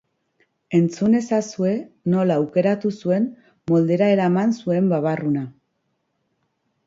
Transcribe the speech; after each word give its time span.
Entzun 0.77 1.17
ezazue 1.17 1.73
nola 2.13 2.37
aukeratu 2.43 2.91
zuen 3.05 3.27
moldera 3.73 4.07
eraman 4.15 4.55
zuen 4.61 4.87
babarruna! 4.95 5.45